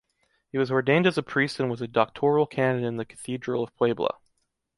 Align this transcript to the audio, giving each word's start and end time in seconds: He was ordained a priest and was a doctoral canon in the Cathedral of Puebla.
He 0.51 0.57
was 0.57 0.71
ordained 0.71 1.05
a 1.05 1.21
priest 1.21 1.59
and 1.59 1.69
was 1.69 1.79
a 1.79 1.87
doctoral 1.87 2.47
canon 2.47 2.83
in 2.83 2.97
the 2.97 3.05
Cathedral 3.05 3.63
of 3.63 3.75
Puebla. 3.77 4.15